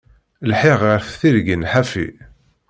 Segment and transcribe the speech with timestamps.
[0.49, 2.07] Lḥiɣ ɣef tirgin ḥafi.